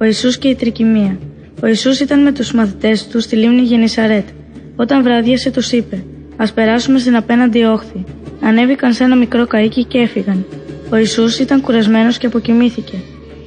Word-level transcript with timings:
Ο 0.00 0.04
Ιησούς 0.04 0.38
και 0.38 0.48
η 0.48 0.54
τρικυμία. 0.54 1.18
Ο 1.62 1.66
Ιησούς 1.66 2.00
ήταν 2.00 2.22
με 2.22 2.32
τους 2.32 2.52
μαθητές 2.52 3.06
του 3.06 3.20
στη 3.20 3.36
λίμνη 3.36 3.62
Γενισαρέτ. 3.62 4.28
Όταν 4.76 5.02
βράδιασε 5.02 5.50
τους 5.50 5.72
είπε 5.72 6.04
«Ας 6.36 6.52
περάσουμε 6.52 6.98
στην 6.98 7.16
απέναντι 7.16 7.64
όχθη». 7.64 8.04
Ανέβηκαν 8.40 8.92
σε 8.92 9.04
ένα 9.04 9.16
μικρό 9.16 9.46
καΐκι 9.52 9.84
και 9.88 9.98
έφυγαν. 9.98 10.46
Ο 10.90 10.96
Ιησούς 10.96 11.38
ήταν 11.38 11.60
κουρασμένος 11.60 12.18
και 12.18 12.26
αποκοιμήθηκε. 12.26 12.96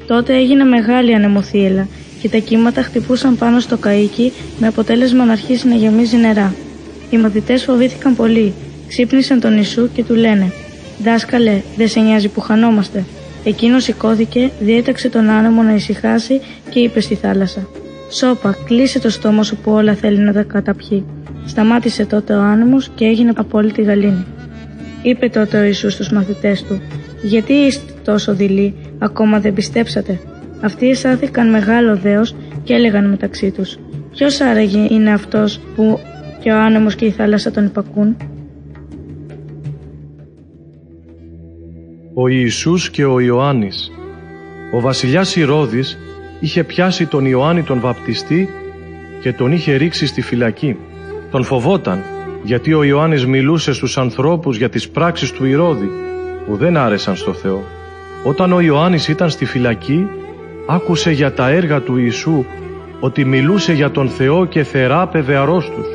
Τότε 0.08 0.36
έγινε 0.36 0.64
μεγάλη 0.64 1.16
ανεμοθύελα 1.16 1.88
και 2.22 2.30
τα 2.30 2.38
κύματα 2.38 2.82
χτυπούσαν 2.82 3.38
πάνω 3.38 3.60
στο 3.60 3.78
καΐκι 3.84 4.32
με 4.60 4.68
αποτέλεσμα 4.68 5.26
να 5.26 5.32
αρχίσει 5.32 5.68
να 5.68 5.76
γεμίζει 5.76 6.18
νερά. 6.18 6.56
Οι 7.10 7.18
μαθητές 7.18 7.64
φοβήθηκαν 7.64 8.16
πολύ, 8.16 8.54
ξύπνησαν 8.88 9.40
τον 9.40 9.56
Ιησού 9.56 9.90
και 9.94 10.04
του 10.04 10.16
λένε 10.16 10.52
«Δάσκαλε, 11.04 11.62
δεν 11.78 11.88
σε 11.88 12.00
νοιάζει 12.00 12.28
που 12.28 12.40
χανόμαστε». 12.42 13.06
Εκείνος 13.50 13.84
σηκώθηκε, 13.84 14.52
διέταξε 14.60 15.10
τον 15.10 15.30
άνεμο 15.30 15.62
να 15.62 15.74
ησυχάσει 15.74 16.42
και 16.70 16.80
είπε 16.80 17.00
στη 17.00 17.16
θάλασσα 17.16 17.68
«Σώπα, 18.10 18.56
κλείσε 18.66 19.00
το 19.00 19.10
στόμα 19.10 19.44
σου 19.44 19.56
που 19.56 19.72
όλα 19.72 19.94
θέλει 19.94 20.20
να 20.20 20.34
τα 20.34 20.44
καταπιεί». 20.44 21.06
Σταμάτησε 21.46 22.06
τότε 22.06 22.34
ο 22.34 22.42
άνεμος 22.42 22.90
και 22.96 23.06
έγινε 23.06 23.32
απόλυτη 23.36 23.82
γαλήνη. 23.82 24.26
Είπε 25.02 25.30
τότε 25.30 25.60
ο 25.60 25.64
Ιησούς 25.64 25.94
στους 25.94 26.12
μαθητές 26.12 26.64
του 26.64 26.82
«Γιατί 27.24 27.54
είστε 27.54 27.94
τόσο 28.04 28.34
δειλοί, 28.34 28.76
ακόμα 29.00 29.40
δεν 29.40 29.54
πιστέψατε». 29.54 30.20
Αυτοί 30.62 30.90
αισθάνθηκαν 30.90 31.50
μεγάλο 31.50 31.98
δέος 31.98 32.36
και 32.64 32.74
έλεγαν 32.74 33.10
μεταξύ 33.10 33.52
τους 33.52 33.78
«Ποιος 34.16 34.42
άραγε 34.42 34.88
είναι 34.90 35.12
αυτός 35.12 35.60
που 35.76 36.00
και 36.40 36.52
ο 36.52 36.60
άνεμος 36.60 36.96
και 36.96 37.06
η 37.06 37.12
θάλασσα 37.12 37.52
τον 37.52 37.66
υπακούν» 37.66 38.18
ο 42.22 42.28
Ιησούς 42.28 42.90
και 42.90 43.06
ο 43.06 43.20
Ιωάννης. 43.20 43.92
Ο 44.72 44.80
βασιλιάς 44.80 45.36
Ηρώδης 45.36 45.98
είχε 46.40 46.64
πιάσει 46.64 47.06
τον 47.06 47.26
Ιωάννη 47.26 47.64
τον 47.64 47.80
βαπτιστή 47.80 48.50
και 49.22 49.34
τον 49.34 49.52
είχε 49.52 49.76
ρίξει 49.76 50.06
στη 50.06 50.22
φυλακή. 50.22 50.76
Τον 51.32 51.44
φοβόταν 51.44 52.04
γιατί 52.44 52.74
ο 52.74 52.84
Ιωάννης 52.84 53.26
μιλούσε 53.26 53.74
στους 53.74 53.98
ανθρώπους 53.98 54.58
για 54.58 54.70
τις 54.70 54.90
πράξεις 54.90 55.32
του 55.32 55.46
Ηρώδη 55.46 55.92
που 56.46 56.56
δεν 56.56 56.78
άρεσαν 56.78 57.16
στο 57.16 57.34
Θεό. 57.34 57.64
Όταν 58.24 58.54
ο 58.54 58.60
Ιωάννης 58.60 59.08
ήταν 59.08 59.30
στη 59.30 59.46
φυλακή 59.46 60.08
άκουσε 60.68 61.12
για 61.12 61.34
τα 61.34 61.50
έργα 61.50 61.82
του 61.82 61.98
Ιησού 61.98 62.46
ότι 63.00 63.26
μιλούσε 63.26 63.74
για 63.74 63.92
τον 63.92 64.10
Θεό 64.10 64.46
και 64.46 64.64
θεράπευε 64.64 65.36
αρρώστους. 65.36 65.88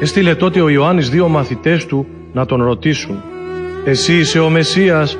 Έστειλε 0.00 0.34
τότε 0.34 0.60
ο 0.60 0.68
Ιωάννης 0.68 1.10
δύο 1.10 1.28
μαθητές 1.28 1.86
του 1.86 2.06
να 2.32 2.46
τον 2.46 2.62
ρωτήσουν 2.62 3.22
«Εσύ 3.84 4.18
είσαι 4.18 4.38
ο 4.38 4.50
Μεσσίας 4.50 5.18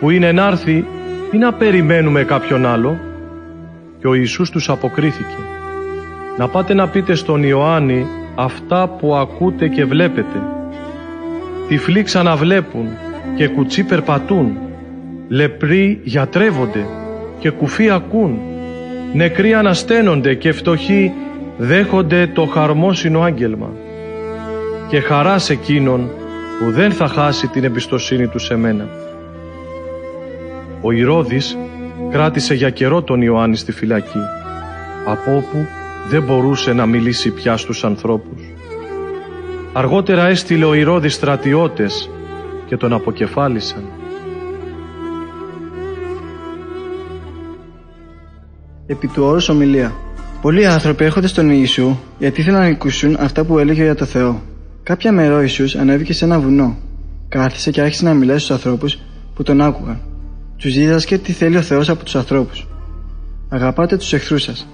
που 0.00 0.10
είναι 0.10 0.32
να 0.32 0.46
έρθει 0.46 0.84
ή 1.32 1.36
να 1.38 1.52
περιμένουμε 1.52 2.22
κάποιον 2.22 2.66
άλλο» 2.66 2.98
και 3.98 4.06
ο 4.06 4.14
Ιησούς 4.14 4.50
τους 4.50 4.68
αποκρίθηκε. 4.68 5.36
«Να 6.38 6.48
πάτε 6.48 6.74
να 6.74 6.88
πείτε 6.88 7.14
στον 7.14 7.42
Ιωάννη 7.42 8.06
αυτά 8.34 8.88
που 8.88 9.14
ακούτε 9.14 9.68
και 9.68 9.84
βλέπετε. 9.84 10.42
Τυφλοί 11.68 12.02
ξαναβλέπουν 12.02 12.88
και 13.36 13.48
κουτσί 13.48 13.84
περπατούν, 13.84 14.58
λεπροί 15.28 16.00
γιατρεύονται 16.02 16.86
και 17.38 17.50
κουφοί 17.50 17.90
ακούν, 17.90 18.38
νεκροί 19.14 19.54
ανασταίνονται 19.54 20.34
και 20.34 20.52
φτωχοί 20.52 21.12
δέχονται 21.56 22.26
το 22.26 22.46
χαρμόσυνο 22.46 23.20
άγγελμα. 23.20 23.70
Και 24.88 25.00
χαράς 25.00 25.44
σε 25.44 25.52
εκείνον 25.52 26.10
που 26.58 26.70
δεν 26.70 26.92
θα 26.92 27.06
χάσει 27.06 27.46
την 27.46 27.64
εμπιστοσύνη 27.64 28.26
του 28.26 28.38
σε 28.38 28.56
μένα. 28.56 28.88
Ο 30.82 30.92
Ηρώδης 30.92 31.56
κράτησε 32.10 32.54
για 32.54 32.70
καιρό 32.70 33.02
τον 33.02 33.22
Ιωάννη 33.22 33.56
στη 33.56 33.72
φυλακή, 33.72 34.22
από 35.06 35.36
όπου 35.36 35.66
δεν 36.10 36.22
μπορούσε 36.22 36.72
να 36.72 36.86
μιλήσει 36.86 37.30
πια 37.30 37.56
στους 37.56 37.84
ανθρώπους. 37.84 38.42
Αργότερα 39.72 40.26
έστειλε 40.26 40.64
ο 40.64 40.74
Ηρώδης 40.74 41.14
στρατιώτες 41.14 42.10
και 42.66 42.76
τον 42.76 42.92
αποκεφάλισαν. 42.92 43.84
Επί 48.86 49.06
του 49.06 49.22
όρους 49.24 49.48
ομιλία. 49.48 49.92
Πολλοί 50.42 50.66
άνθρωποι 50.66 51.04
έρχονται 51.04 51.26
στον 51.26 51.50
Ιησού 51.50 51.96
γιατί 52.18 52.40
ήθελαν 52.40 52.60
να 52.60 52.66
ακούσουν 52.66 53.16
αυτά 53.20 53.44
που 53.44 53.58
έλεγε 53.58 53.82
για 53.82 53.94
το 53.94 54.04
Θεό. 54.04 54.42
Κάποια 54.82 55.12
μέρα 55.12 55.36
ο 55.36 55.40
Ιησούς 55.40 55.74
ανέβηκε 55.74 56.12
σε 56.12 56.24
ένα 56.24 56.40
βουνό. 56.40 56.76
Κάθισε 57.28 57.70
και 57.70 57.80
άρχισε 57.80 58.04
να 58.04 58.14
μιλάει 58.14 58.38
στους 58.38 58.50
ανθρώπους 58.50 58.98
που 59.34 59.42
τον 59.42 59.60
άκουγαν. 59.60 60.00
Τους 60.60 60.74
δίδασκε 60.74 61.18
τι 61.18 61.32
θέλει 61.32 61.56
ο 61.56 61.62
Θεός 61.62 61.88
από 61.88 62.04
τους 62.04 62.14
ανθρώπους. 62.14 62.66
Αγαπάτε 63.48 63.96
τους 63.96 64.12
εχθρούς 64.12 64.42
σας. 64.42 64.66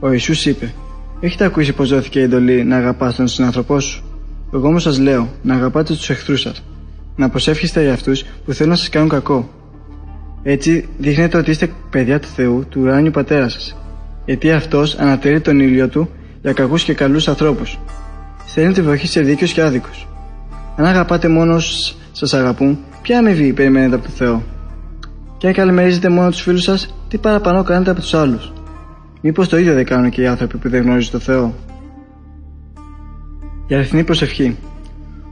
Ο 0.00 0.12
Ιησούς 0.12 0.46
είπε 0.46 0.72
Έχετε 1.20 1.44
ακούσει 1.44 1.72
πως 1.72 1.88
δόθηκε 1.88 2.18
η 2.18 2.22
εντολή 2.22 2.64
να 2.64 2.76
αγαπάς 2.76 3.14
τον 3.14 3.28
συνάνθρωπό 3.28 3.80
σου; 3.80 4.02
Εγώ 4.54 4.68
όμως 4.68 4.82
σας 4.82 4.98
λέω 4.98 5.28
να 5.42 5.54
αγαπάτε 5.54 5.94
τους 5.94 6.10
εχθρούς 6.10 6.40
σας. 6.40 6.62
Να 7.16 7.28
προσεύχεστε 7.28 7.82
για 7.82 7.92
αυτούς 7.92 8.24
που 8.44 8.52
θέλουν 8.52 8.72
να 8.72 8.78
σας 8.78 8.88
κάνουν 8.88 9.08
κακό. 9.08 9.50
Έτσι 10.42 10.88
δείχνετε 10.98 11.38
ότι 11.38 11.50
είστε 11.50 11.70
παιδιά 11.90 12.20
του 12.20 12.28
Θεού, 12.28 12.64
του 12.68 12.80
ουράνιου 12.80 13.10
πατέρα 13.10 13.48
σας. 13.48 13.76
Γιατί 14.24 14.52
αυτός 14.52 14.94
ανατελεί 14.98 15.40
τον 15.40 15.60
ήλιο 15.60 15.88
του 15.88 16.10
για 16.42 16.52
κακούς 16.52 16.84
και 16.84 16.94
καλούς 16.94 17.28
ανθρώπους. 17.28 17.78
Στέλνει 18.46 18.72
τη 18.72 18.82
βροχή 18.82 19.06
σε 19.06 19.20
δίκαιους 19.20 19.52
και 19.52 19.62
άδικους. 19.62 20.06
Αν 20.76 20.84
αγαπάτε 20.84 21.28
μόνο 21.28 21.54
όσους 21.54 21.94
σας 22.12 22.34
αγαπούν, 22.34 22.78
ποια 23.02 23.18
αμοιβή 23.18 23.52
περιμένετε 23.52 23.94
από 23.94 24.04
το 24.04 24.10
Θεό; 24.10 24.42
Και 25.42 25.48
αν 25.48 25.54
καλημερίζετε 25.54 26.08
μόνο 26.08 26.30
τους 26.30 26.40
φίλους 26.40 26.62
σας, 26.62 26.94
τι 27.08 27.18
παραπάνω 27.18 27.62
κάνετε 27.62 27.90
από 27.90 28.00
τους 28.00 28.14
άλλους; 28.14 28.52
Μήπως 29.20 29.48
το 29.48 29.58
ίδιο 29.58 29.74
δεν 29.74 29.84
κάνουν 29.84 30.10
και 30.10 30.22
οι 30.22 30.26
άνθρωποι 30.26 30.56
που 30.58 30.68
δεν 30.68 30.82
γνωρίζουν 30.82 31.12
το 31.12 31.18
Θεό; 31.18 31.54
Η 33.66 33.74
αληθινή 33.74 34.04
προσευχή. 34.04 34.56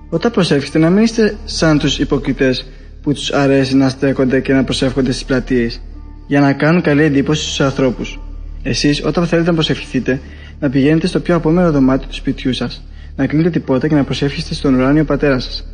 Όταν 0.08 0.30
προσεύχεστε, 0.30 0.78
να 0.78 0.90
μην 0.90 1.02
είστε 1.02 1.36
σαν 1.44 1.78
τους 1.78 1.98
υποκριτές 1.98 2.66
που 3.02 3.12
τους 3.12 3.32
αρέσει 3.32 3.76
να 3.76 3.88
στέκονται 3.88 4.40
και 4.40 4.52
να 4.52 4.64
προσεύχονται 4.64 5.12
στις 5.12 5.24
πλατείες 5.24 5.80
για 6.26 6.40
να 6.40 6.52
κάνουν 6.52 6.82
καλή 6.82 7.02
εντύπωση 7.02 7.42
στους 7.42 7.60
ανθρώπους. 7.60 8.20
Εσείς, 8.62 9.04
όταν 9.04 9.26
θέλετε 9.26 9.48
να 9.48 9.54
προσευχηθείτε, 9.54 10.20
να 10.60 10.70
πηγαίνετε 10.70 11.06
στο 11.06 11.20
πιο 11.20 11.34
απόμερο 11.34 11.70
δωμάτιο 11.70 12.08
του 12.08 12.14
σπιτιού 12.14 12.52
σας, 12.52 12.84
να 13.16 13.26
κλείνετε 13.26 13.50
την 13.50 13.64
πόρτα 13.64 13.88
και 13.88 13.94
να 13.94 14.04
προσεύχεστε 14.04 14.54
στον 14.54 14.74
ουράνιο 14.74 15.04
πατέρα 15.04 15.38
σας. 15.38 15.66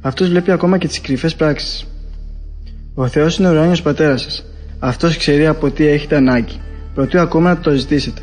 Αυτός 0.00 0.28
βλέπει 0.28 0.50
ακόμα 0.50 0.78
και 0.78 0.86
τις 0.88 1.00
κρυφές 1.00 1.34
πράξεις. 1.34 1.86
Ο 3.00 3.06
Θεός 3.06 3.38
είναι 3.38 3.48
ο 3.48 3.50
ουράνιο 3.50 3.76
πατέρας 3.82 4.22
σας. 4.22 4.44
Αυτός 4.78 5.16
ξέρει 5.16 5.46
από 5.46 5.70
τι 5.70 5.86
έχετε 5.86 6.16
ανάγκη, 6.16 6.60
προτού 6.94 7.18
ακόμα 7.20 7.48
να 7.48 7.58
το 7.58 7.70
ζητήσετε. 7.70 8.20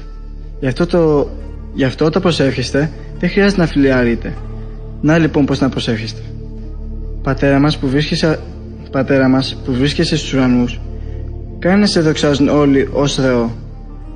Γι' 0.60 0.68
αυτό, 0.68 0.86
το... 0.86 1.30
Γι 1.74 1.84
αυτό 1.84 2.06
όταν 2.06 2.22
προσεύχεστε, 2.22 2.92
δεν 3.20 3.30
χρειάζεται 3.30 3.62
να 3.62 3.68
φιλιάρείτε. 3.68 4.34
Να 5.02 5.18
λοιπόν 5.18 5.46
πώς 5.46 5.60
να 5.60 5.70
προσεύχεστε. 5.70 6.22
Πατέρα 7.22 7.60
μας 7.60 7.78
που 7.78 7.88
βρίσκεσαι, 7.88 8.40
Πατέρα 8.92 9.28
μας 9.28 9.62
που 9.66 9.74
βρίσκεσαι 9.74 10.18
στους 10.18 10.34
ουρανούς, 10.34 10.80
κάνε 11.60 11.76
να 11.76 11.86
σε 11.86 12.02
δοξάζουν 12.02 12.50
όλοι 12.50 12.90
ως 12.92 13.14
Θεό. 13.14 13.52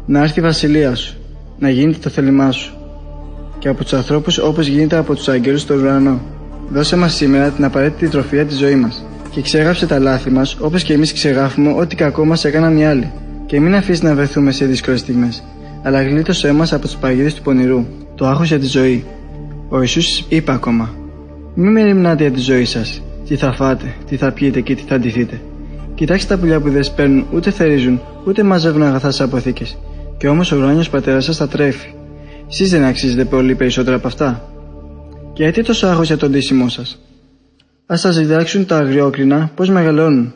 Να 0.05 0.21
έρθει 0.21 0.39
η 0.39 0.43
βασιλεία 0.43 0.95
σου, 0.95 1.17
να 1.59 1.69
γίνεται 1.69 1.97
το 2.01 2.09
θέλημά 2.09 2.51
σου. 2.51 2.73
Και 3.59 3.69
από 3.69 3.83
τους 3.83 3.93
ανθρώπους 3.93 4.37
όπως 4.37 4.67
γίνεται 4.67 4.95
από 4.97 5.15
τους 5.15 5.27
αγγέλους 5.27 5.61
στο 5.61 5.75
ουρανό. 5.75 6.21
Δώσε 6.69 6.95
μας 6.95 7.13
σήμερα 7.13 7.49
την 7.49 7.63
απαραίτητη 7.65 8.07
τροφία 8.07 8.45
της 8.45 8.57
ζωής 8.57 8.75
μας. 8.75 9.03
Και 9.31 9.41
ξεγράψε 9.41 9.87
τα 9.87 9.99
λάθη 9.99 10.29
μας 10.29 10.57
όπως 10.59 10.83
και 10.83 10.93
εμείς 10.93 11.13
ξεγράφουμε 11.13 11.73
ό,τι 11.77 11.95
κακό 11.95 12.25
μας 12.25 12.45
έκαναν 12.45 12.77
οι 12.77 12.85
άλλοι. 12.85 13.11
Και 13.45 13.59
μην 13.59 13.75
αφήσει 13.75 14.03
να 14.03 14.15
βρεθούμε 14.15 14.51
σε 14.51 14.65
δύσκολες 14.65 14.99
στιγμές, 14.99 15.43
αλλά 15.83 16.03
γλίτωσέ 16.03 16.51
μας 16.51 16.73
από 16.73 16.85
τις 16.85 16.95
παγίδες 16.95 17.33
του 17.33 17.41
πονηρού 17.41 17.85
το 18.15 18.27
άγχος 18.27 18.47
για 18.47 18.59
τη 18.59 18.65
ζωή. 18.65 19.05
Ο 19.69 19.79
Ιησούς 19.79 20.25
είπε 20.29 20.51
ακόμα 20.51 20.93
«Μην 21.53 21.71
μεριμνάτε 21.71 22.23
για 22.23 22.31
τη 22.31 22.39
ζωή 22.39 22.65
σας, 22.65 23.01
τι 23.27 23.35
θα 23.35 23.51
φάτε, 23.51 23.95
τι 24.07 24.15
θα 24.15 24.31
πιείτε 24.31 24.61
και 24.61 24.75
τι 24.75 24.83
θα 24.87 24.95
αντιθείτε. 24.95 25.41
Κοιτάξτε 25.95 26.33
τα 26.33 26.39
πουλιά 26.39 26.59
που 26.59 26.69
δεν 26.69 26.83
σπέρνουν, 26.83 27.25
ούτε 27.33 27.51
θερίζουν, 27.51 28.01
ούτε 28.25 28.43
μαζεύουν 28.43 28.83
αγαθά 28.83 29.11
σε 29.11 29.23
αποθήκες. 29.23 29.77
Και 30.17 30.27
όμως 30.27 30.51
ο 30.51 30.57
ουράνιος 30.57 30.89
πατέρας 30.89 31.23
σας 31.25 31.37
τα 31.37 31.47
τρέφει. 31.47 31.93
Εσείς 32.49 32.69
δεν 32.69 32.83
αξίζετε 32.83 33.25
πολύ 33.25 33.55
περισσότερα 33.55 33.95
από 33.95 34.07
αυτά. 34.07 34.51
Και 35.33 35.43
γιατί 35.43 35.63
τόσο 35.63 35.87
άγχος 35.87 36.07
για 36.07 36.17
τον 36.17 36.31
ντύσιμό 36.31 36.69
σας. 36.69 36.99
Ας 37.91 37.99
σας 37.99 38.17
διδάξουν 38.17 38.65
τα 38.65 38.77
αγριόκρινα 38.77 39.51
πώς 39.55 39.69
μεγαλώνουν; 39.69 40.33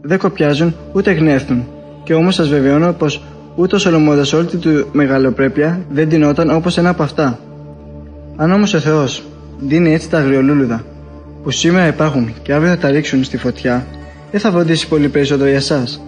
Δεν 0.00 0.18
κοπιάζουν 0.18 0.74
ούτε 0.92 1.12
γνέθουν. 1.12 1.66
Και 2.04 2.14
όμως 2.14 2.34
σας 2.34 2.48
βεβαιώνω 2.48 2.92
πως 2.92 3.22
Ούτε 3.56 3.74
ο 3.74 3.78
Σολομώντας 3.78 4.32
όλη 4.32 4.46
του 4.46 4.88
μεγαλοπρέπεια 4.92 5.80
δεν 5.90 6.08
τεινόταν 6.08 6.50
όπως 6.50 6.78
ένα 6.78 6.88
από 6.88 7.02
αυτά. 7.02 7.38
Αν 8.36 8.52
όμως 8.52 8.74
ο 8.74 8.78
Θεός 8.78 9.22
δίνει 9.58 9.92
έτσι 9.92 10.10
τα 10.10 10.18
αγριολούλουδα 10.18 10.84
που 11.42 11.50
σήμερα 11.50 11.86
υπάρχουν 11.86 12.34
και 12.42 12.52
αύριο 12.52 12.70
θα 12.70 12.78
τα 12.78 12.90
ρίξουν 12.90 13.24
στη 13.24 13.36
φωτιά, 13.36 13.86
δεν 14.30 14.40
θα 14.40 14.50
φροντίσει 14.50 14.88
πολύ 14.88 15.08
περισσότερο 15.08 15.48
για 15.48 15.58
εσάς. 15.58 16.02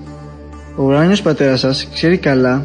Ο 0.77 0.83
ουράνιος 0.83 1.23
πατέρας 1.23 1.61
σας 1.61 1.89
ξέρει 1.93 2.17
καλά 2.17 2.65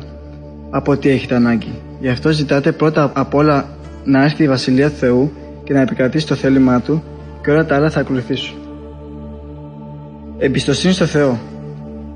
από 0.69 0.97
τι 0.97 1.09
έχετε 1.09 1.35
ανάγκη. 1.35 1.73
Γι' 1.99 2.09
αυτό 2.09 2.31
ζητάτε 2.31 2.71
πρώτα 2.71 3.11
απ' 3.13 3.33
όλα 3.33 3.67
να 4.03 4.23
έρθει 4.23 4.43
η 4.43 4.47
Βασιλεία 4.47 4.89
του 4.89 4.97
Θεού 4.97 5.31
και 5.63 5.73
να 5.73 5.81
επικρατήσει 5.81 6.27
το 6.27 6.35
θέλημά 6.35 6.81
Του 6.81 7.03
και 7.43 7.51
όλα 7.51 7.65
τα 7.65 7.75
άλλα 7.75 7.89
θα 7.89 7.99
ακολουθήσουν. 7.99 8.55
Εμπιστοσύνη 10.37 10.93
στο 10.93 11.05
Θεό. 11.05 11.39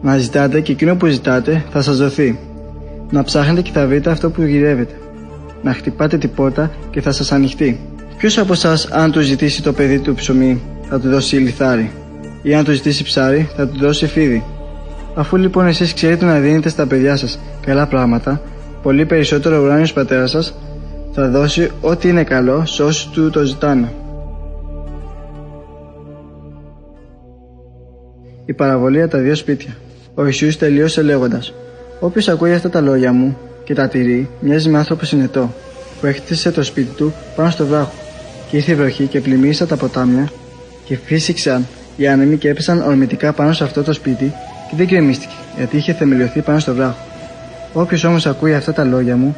Να 0.01 0.17
ζητάτε 0.17 0.61
και 0.61 0.71
εκείνο 0.71 0.95
που 0.95 1.05
ζητάτε 1.05 1.63
θα 1.71 1.81
σας 1.81 1.97
δοθεί. 1.97 2.39
Να 3.09 3.23
ψάχνετε 3.23 3.61
και 3.61 3.71
θα 3.73 3.87
βρείτε 3.87 4.09
αυτό 4.09 4.29
που 4.29 4.41
γυρεύετε. 4.41 4.93
Να 5.61 5.73
χτυπάτε 5.73 6.17
την 6.17 6.33
πόρτα 6.33 6.71
και 6.89 7.01
θα 7.01 7.11
σας 7.11 7.31
ανοιχτεί. 7.31 7.79
Ποιος 8.17 8.37
από 8.37 8.53
εσά, 8.53 8.77
αν 8.91 9.11
του 9.11 9.21
ζητήσει 9.21 9.63
το 9.63 9.73
παιδί 9.73 9.99
του 9.99 10.13
ψωμί, 10.13 10.61
θα 10.89 10.99
του 10.99 11.09
δώσει 11.09 11.35
λιθάρι, 11.35 11.91
ή 12.41 12.53
αν 12.53 12.63
του 12.63 12.71
ζητήσει 12.71 13.03
ψάρι, 13.03 13.49
θα 13.55 13.67
του 13.67 13.79
δώσει 13.79 14.07
φίδι; 14.07 14.43
Αφού 15.13 15.37
λοιπόν 15.37 15.67
εσείς 15.67 15.93
ξέρετε 15.93 16.25
να 16.25 16.39
δίνετε 16.39 16.69
στα 16.69 16.85
παιδιά 16.85 17.15
σας 17.15 17.39
καλά 17.65 17.87
πράγματα, 17.87 18.41
πολύ 18.81 19.05
περισσότερο 19.05 19.59
ο 19.59 19.63
ουράνιος 19.63 19.93
πατέρας 19.93 20.29
σας 20.29 20.53
θα 21.11 21.29
δώσει 21.29 21.71
ό,τι 21.81 22.09
είναι 22.09 22.23
καλό 22.23 22.65
σε 22.65 22.83
όσους 22.83 23.09
του 23.09 23.29
το 23.29 23.43
ζητάνε. 23.43 23.93
Η 28.49 28.53
παραβολή 28.53 28.97
για 28.97 29.07
τα 29.07 29.17
δύο 29.17 29.35
σπίτια. 29.35 29.77
Ο 30.15 30.25
Ιησούς 30.25 30.57
τελείωσε 30.57 31.01
λέγοντας: 31.01 31.53
Όποιος 31.99 32.27
ακούει 32.27 32.53
αυτά 32.53 32.69
τα 32.69 32.81
λόγια 32.81 33.13
μου 33.13 33.37
και 33.63 33.73
τα 33.73 33.87
τηρεί, 33.87 34.29
μοιάζει 34.39 34.69
με 34.69 34.77
άνθρωπο 34.77 35.05
συνετό, 35.05 35.53
που 35.99 36.05
έχτισε 36.05 36.51
το 36.51 36.63
σπίτι 36.63 36.95
του 36.95 37.13
πάνω 37.35 37.49
στο 37.49 37.65
βράχο. 37.65 37.93
Και 38.49 38.57
ήρθε 38.57 38.71
η 38.71 38.75
βροχή 38.75 39.05
και 39.05 39.21
πλημμύρισε 39.21 39.65
τα 39.65 39.75
ποτάμια 39.75 40.31
και 40.85 40.95
φύσηξαν 40.95 41.65
οι 41.97 42.07
άνεμοι 42.07 42.37
και 42.37 42.49
έπεσαν 42.49 42.81
ορμητικά 42.81 43.33
πάνω 43.33 43.53
σε 43.53 43.63
αυτό 43.63 43.83
το 43.83 43.93
σπίτι 43.93 44.33
και 44.69 44.75
δεν 44.75 44.85
γκρεμίστηκε, 44.85 45.35
γιατί 45.57 45.77
είχε 45.77 45.93
θεμελιωθεί 45.93 46.41
πάνω 46.41 46.59
στο 46.59 46.73
βράχο. 46.73 47.05
Όποιος 47.73 48.03
όμως 48.03 48.25
ακούει 48.25 48.53
αυτά 48.53 48.73
τα 48.73 48.83
λόγια 48.83 49.17
μου, 49.17 49.37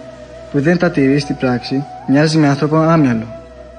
που 0.52 0.62
δεν 0.62 0.78
τα 0.78 0.92
τηρεί 0.92 1.20
στην 1.20 1.36
πράξη, 1.36 1.84
μοιάζει 2.08 2.38
με 2.38 2.48
άνθρωπο 2.48 2.76
άμυαλο, 2.76 3.26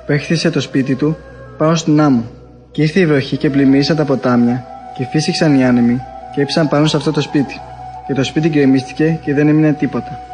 που 0.06 0.12
έχτισε 0.12 0.50
το 0.50 0.61
σπίτι 0.61 0.94
του 0.94 1.17
πάνω 1.59 1.75
στην 1.75 2.00
άμμο. 2.00 2.25
Και 2.71 2.82
ήρθε 2.82 3.00
η 3.00 3.06
βροχή 3.06 3.37
και 3.37 3.50
πλημμύρισαν 3.50 3.97
τα 3.97 4.05
ποτάμια 4.05 4.69
και 4.93 5.05
φύσηξαν 5.05 5.59
οι 5.59 5.65
άνεμοι 5.65 6.03
και 6.33 6.41
έπεσαν 6.41 6.69
πάνω 6.69 6.87
σε 6.87 6.97
αυτό 6.97 7.11
το 7.11 7.21
σπίτι. 7.21 7.61
Και 8.07 8.15
το 8.15 8.25
σπίτι 8.25 8.49
γκρεμίστηκε 8.49 9.19
και 9.23 9.35
δεν 9.35 9.49
έμεινε 9.49 9.73
τίποτα. 9.73 10.30